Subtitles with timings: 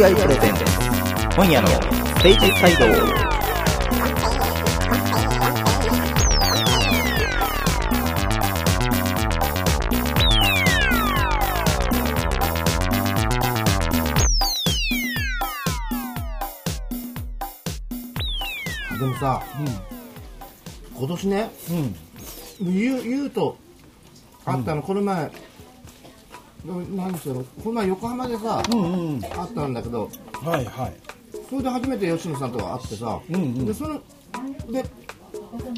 [0.00, 0.64] AGI プレゼンツ。
[1.34, 2.86] 今夜のステージサイド。
[18.98, 19.42] でもさ、
[20.94, 21.50] 今年ね、
[22.62, 23.58] ゆうゆうと
[24.46, 25.30] 会ったの、この前、
[26.64, 30.10] 何しろ、この前横浜でさ、会ったんだけど、
[30.42, 30.92] はいはい。
[31.48, 34.00] それで初めて吉野さんと会ってさ、で、その、
[34.70, 34.84] で、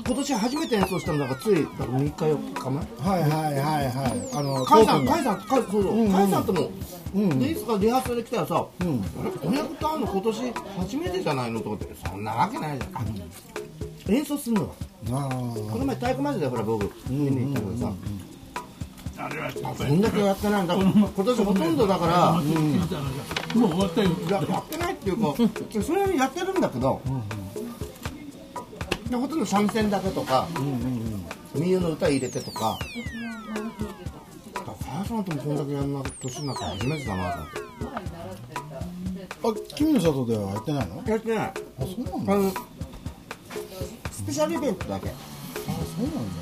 [0.07, 2.87] 今年初めて演奏したのがつい、だから3日4日前？
[2.99, 4.29] はいはいはいはい。
[4.35, 6.71] あの甲斐さん、甲斐さん、甲斐そうそう、甲斐さんとも、
[7.39, 8.85] で、いつかリハーサルで来たらさ、あ
[9.25, 13.03] れ、子役と会うの今年初めてじゃないのと思って、そんなわけないじゃん。
[13.03, 13.05] あ
[14.09, 14.75] 演奏するのは。
[15.11, 15.29] あ
[15.71, 17.93] この前体育マジでほら僕見に行ったけどさ、あ
[19.23, 20.75] こんだけやってないんだ。
[20.75, 24.11] 今年ほとんどだから、もう終わったよ。
[24.29, 25.35] ややってないっていうか
[25.83, 27.01] それやってるんだけど、
[29.09, 30.49] でほとんど三味線だけとか
[31.55, 32.79] 民謡の歌入れてとか。
[34.85, 37.39] 母さんともこんだけやんな年になって初めてだなと
[39.43, 39.63] 思って。
[39.73, 41.03] あ君の里ではやってないの？
[41.07, 41.47] やってない。
[41.47, 42.61] あそうなんだ。
[44.11, 45.09] スペシャルイベントだけ。
[45.09, 45.13] あ
[45.63, 45.71] そ
[46.03, 46.42] うなん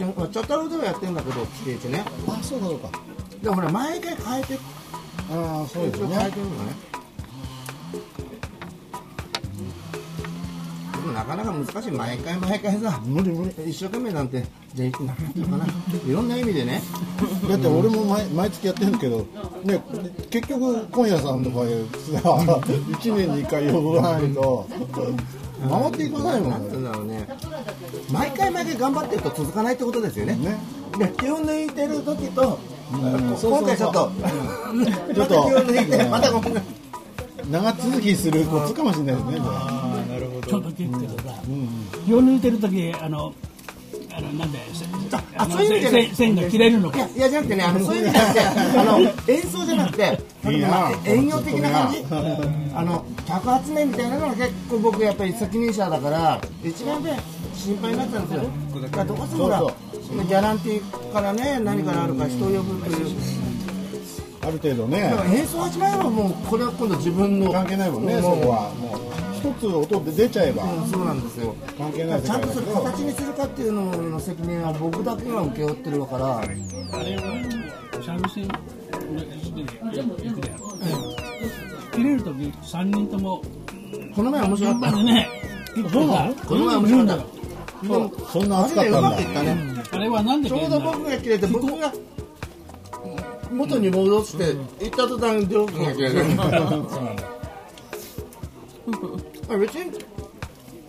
[0.00, 2.88] でもチャタロではやってんだけど規定値ねあそうかそうか
[3.42, 4.58] でもほら毎回変えて
[5.30, 6.72] ああそうですね変えてるのね
[10.94, 15.72] でもなかなか難しい毎回毎回さ無理無理一生懸命なんてじゃあなかなか
[16.08, 16.80] いろんな意味でね
[17.46, 19.26] だって俺も毎毎月やってるけど
[19.64, 19.82] ね
[20.30, 21.86] 結局今夜さんとかいう
[22.20, 24.66] さ1年に1回呼ばないと
[25.68, 27.28] 回っていかないもなんねだろうね。
[28.10, 30.34] 毎回毎回頑張ってると続かないってことですよね。
[30.36, 30.58] ね。
[30.98, 32.58] で気を抜いてる時と、
[32.90, 34.10] 今回ちょっと
[35.14, 36.62] ちょっとまた気を抜いてまたごめん
[37.50, 39.40] 長続きするコツかもしれないですね
[40.46, 41.34] ちょっと聞くけどさ、
[42.04, 43.34] 気を抜いてる時あの、
[44.12, 44.84] あのなんで、せ
[45.36, 46.98] あそういう意味じゃないせ線が切れるのか。
[46.98, 47.08] いや。
[47.08, 48.40] いやじゃなくてねあのそういう意味じゃなくて
[48.78, 50.18] あの演奏じゃなくて
[50.50, 50.68] いいな。
[50.68, 52.04] まあ営業的な感じ？
[52.74, 57.18] あの客集めみたいなのが結構僕やっぱり責任者だから一番ね
[57.54, 58.80] 心配になっちゃうんですよ。
[58.82, 63.06] だからどうしてもほらギャランティーからね何からあるか人を呼ぶという。
[64.42, 65.02] ある程度ね。
[65.02, 67.52] だから演奏始まればもうこれは今度自分の。
[67.52, 68.72] 関係ないもんねそこは。
[68.74, 70.64] もう一つ音で出ちゃえば。
[70.64, 71.54] うんそうなんですよ。
[71.78, 76.38] 関係ない世ちゃんとそれ形にするかっていうのの責任は僕だけが請け負ってるから。
[76.38, 76.62] あれは
[78.04, 78.54] 三味線の
[80.16, 80.70] 行くでやろ。
[81.92, 83.42] 切れる時三人とも
[84.14, 85.28] この前面白かったね、
[85.74, 85.98] 切ってさ
[86.46, 89.56] この前面白かったでもそんな熱かったんだマジでうまくいったね
[89.92, 91.92] あれはなんでちょうど僕が切れて僕が
[93.50, 96.44] 元に戻して行った途端両君が切れるあ
[99.58, 99.98] 別に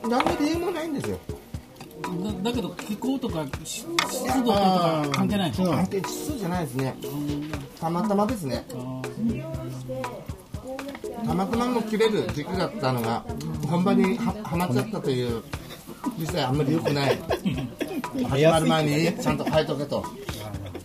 [0.04, 1.20] 何の理由もないんですよ。
[2.44, 5.72] だだけど気候とか湿湿度とか関係ないの？
[5.72, 6.96] 関係指数じゃないですね。
[7.80, 8.66] たまたまですね。
[11.26, 13.24] たまたまも切れる時期だったのが
[13.70, 15.44] 本番にははまっちゃったという
[16.18, 17.20] 実際あんまり良くない。
[18.30, 20.04] 始まる前にちゃんと変えとけと。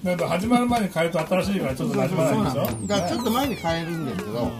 [0.04, 2.86] なんか始まる前に変えると新しいからちょっと馴染まないんでしょ？
[2.86, 4.50] だからちょっと前に変えるんですけど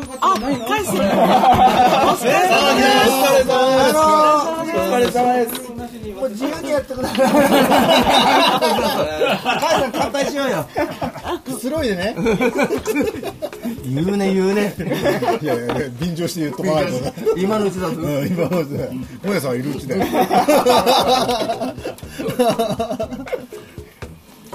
[0.00, 0.96] お疲れ様です。
[3.50, 5.60] お疲れ様です。
[5.70, 7.26] もう自由にやってください。
[9.42, 10.66] 母さん乾杯しようよ。
[11.44, 12.16] くつろいでね
[13.84, 14.74] 言うね言うね。
[15.42, 16.92] いやいや便乗して言っとかないと
[17.36, 18.00] 今のうちだと。
[18.00, 18.88] 今のうちで
[19.28, 20.04] もやさんいるうちでも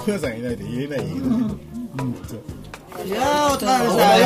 [0.08, 1.20] やさんいないで言えないよい
[3.10, 4.16] やーお疲れ様でした。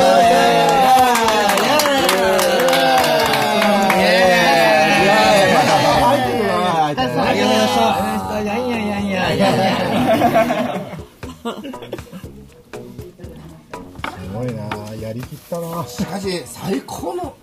[14.11, 14.61] すごいな
[14.95, 17.35] やりきったなしかし最高の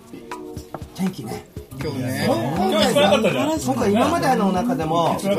[0.95, 1.45] 天気ね。
[1.81, 5.29] 今日ね今回今までの中でも一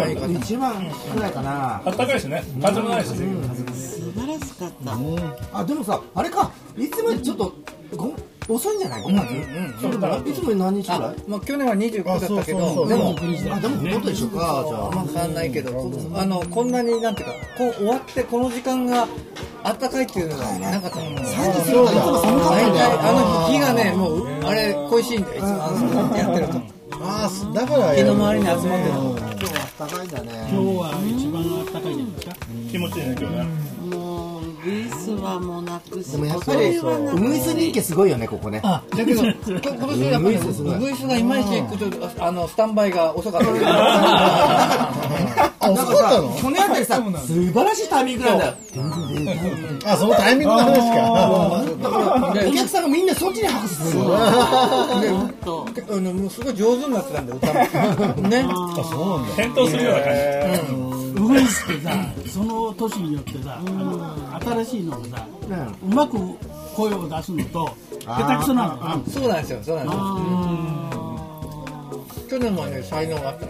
[0.57, 1.83] 番くらいかな。
[1.85, 3.11] あったかいしね風もないし
[5.53, 6.51] あでもさあれか。
[6.77, 7.53] いつもよりちょっと
[7.97, 8.15] ご
[8.49, 11.17] 遅いんじゃない？5月、そうだからいつもより何日くらい？
[11.29, 12.89] まあ、去年は29だったけあそうそうど、そう。
[12.89, 13.11] でも、
[13.57, 14.91] あでももっと一緒かじゃあ。
[14.95, 19.07] まあ、変わんないけど、あの、こんなになんていうか、こう終わってこの時間が
[19.63, 21.03] あったかいっていうのがなかったの。
[21.03, 25.71] 30過ぎたらいつも寒かったんだよあの日、日がね、もう、あれ、恋しいんだよ、いつも、あ
[26.11, 26.81] の、やってると。
[27.03, 29.17] ああだから日の周りに集まってるの。
[29.17, 32.37] 今日は暖かいんだね今日は一番暖かいじゃないですか？
[32.71, 33.70] 気持ちいいね今日ね
[34.61, 38.61] もうウグイスはもうなくすでもやっぱそりウグイス人気すごいよねここね。
[38.63, 40.41] あだけどこ今年やっぱりウ
[40.79, 43.49] グイスがいまいちちょっとあのスタンバイが遅かった。
[45.63, 46.37] あ遅かったの？
[46.37, 47.03] 去年あたりさ素
[47.53, 48.55] 晴らしいタイミングなんだよ。
[49.87, 51.65] あそのタイミングの話か。
[52.49, 54.11] お客さんがみんなそっちに拍手するの。
[56.13, 58.29] もうすごい上手になってたんだよ歌も。
[58.29, 58.45] ね。
[58.47, 59.35] あそうなんだ。
[59.35, 60.21] 返答するような感じ
[60.73, 60.90] ウ
[61.31, 61.91] グイスってさ
[62.27, 65.27] その年によってさあの新しいのがさ
[65.83, 66.19] うまく
[66.75, 69.63] 声を出すのと下手くそなのがあそうなんですよ。
[69.63, 70.91] そうなんですよ。
[72.31, 73.47] 去年もね才能があった。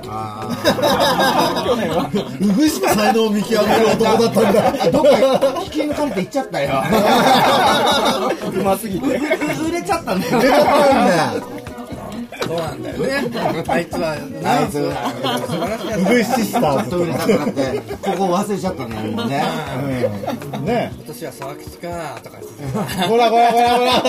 [2.40, 4.90] ウグイスの才能を見極める男だったんだ。
[4.90, 6.82] どっか引き抜かれて行っちゃったよ。
[8.58, 9.06] うますぎて。
[9.06, 10.40] 売れちゃったんだよ
[12.50, 13.30] そうなんだよね。
[13.68, 15.78] あいつはあいつ素晴ら。
[15.78, 19.44] しウグイスシスタちょっーズと売れたくなってここ忘れちゃったねもうね。
[20.54, 20.64] うん。
[20.64, 20.90] ね。
[20.96, 22.64] 今年は沢吉かとか言って
[23.06, 24.02] ほらほらほらほら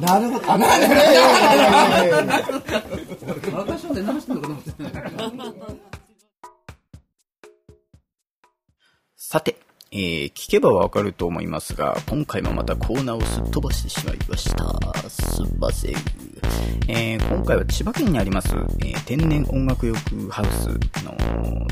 [0.00, 0.82] なるほどあなる
[3.52, 4.72] 私はね何してんのかと思って
[9.14, 9.56] さて、
[9.94, 15.10] えー聞けばわかると思いますが、今回もまたコーナーをすっ飛ばしてしまいました。
[15.10, 15.94] すんません。
[16.88, 19.98] えー今回は千葉県にあります、えー天然音楽浴
[20.30, 20.68] ハウス
[21.04, 21.14] の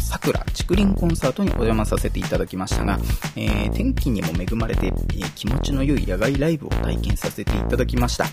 [0.02, 2.98] 桜竹林コンサートにお邪魔させていただきましたが、
[3.36, 4.92] え天気にも恵まれて、え
[5.34, 8.26] 気持ちの良い野外ライブを体験させていただきました。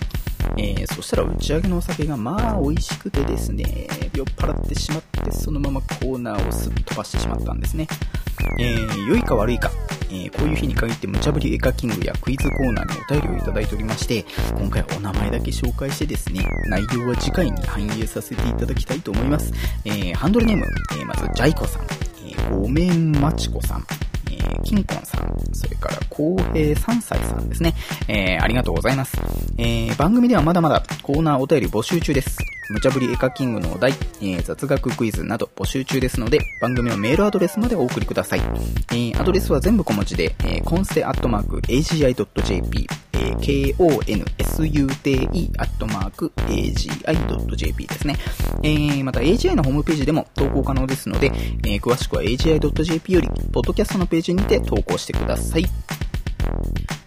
[0.57, 7.87] えそしたら打ち上げのお酒がまあ美味しくてですね、酔っ払ってしまってそのままコーナーをすっ飛ばしてしまったんですね。
[8.59, 9.71] えー良いか悪いか、
[10.09, 14.25] えーこういう日に限って無茶ぶりエカキングやクイズコーナーにお便りをいただいておりまして、
[14.57, 19.51] 今回はお名前だけ紹介してですね、内容は次回に反映させていただきたいと思います。
[19.85, 20.65] えーハンドルネーム、
[20.99, 23.85] えまずジャイコさん、えーごめんまちこさん、
[24.31, 27.73] えーキンコンさん、それから、公平3歳さんですね。
[28.07, 29.17] えーありがとうございます。
[29.57, 32.37] えー番組ではまだまだコーナーお便り募集中です。
[32.69, 38.39] 無茶ぶりエカキングのお題、えー雑学クイズなど募集中ですので、番組のメールアドレスまでお送りください。
[38.39, 43.37] えーアドレスは全部小文字で、えー、コンセアットマーク AGI.jp、えー
[43.77, 48.15] KONSUTE アットマーク AGI.jp ですね。
[48.63, 51.31] えーまた AGI のホームページでも投稿可能ですので、
[51.65, 55.65] えー詳しくは AGI.jp より、ポッドキャストのページにて投稿してください。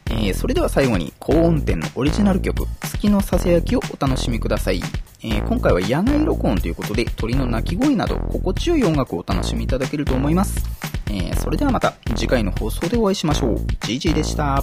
[0.07, 4.83] えーそれでは最後に高音点のオリジナル曲「月のささやき」をお楽しみください、
[5.23, 10.65] えー今回は野外録音ということで鳥の鳴き声など心地よい音楽をお楽しみいただけると思います、
[11.11, 13.57] えーそれではまた次回の放送でお会いしましょう。
[13.81, 14.63] GG でした。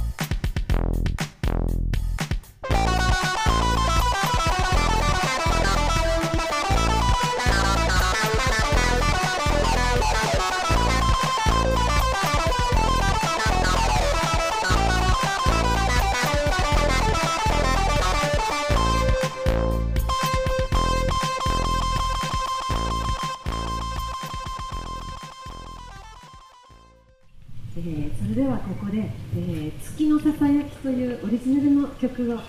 [32.33, 32.43] を聴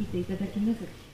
[0.00, 1.11] いていただきます。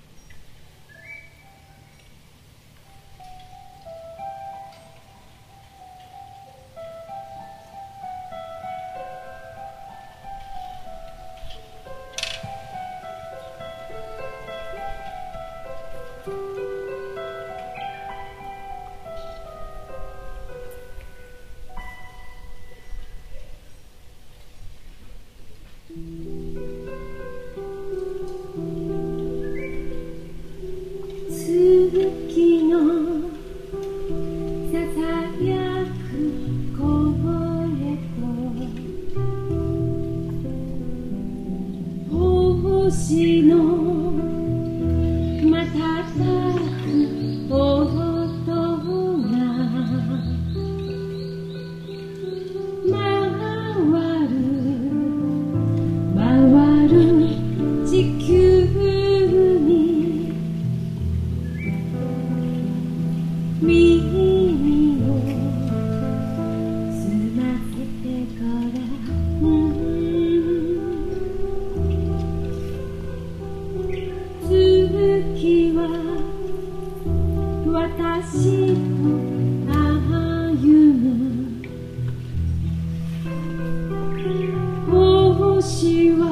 [85.68, 86.24] 私は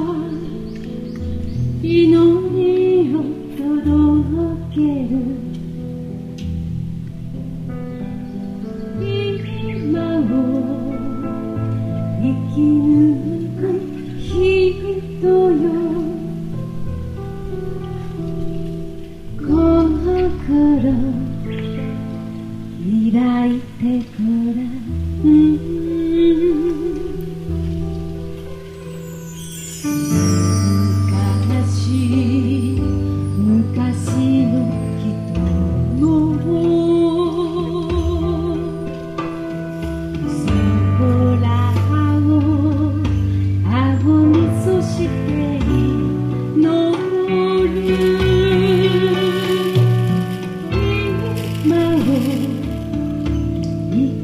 [1.83, 2.09] 祈
[2.55, 3.21] りを
[3.55, 4.81] 届け
[5.13, 5.46] る。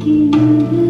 [0.03, 0.82] Kini.